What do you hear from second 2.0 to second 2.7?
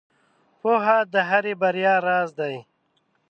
راز دی.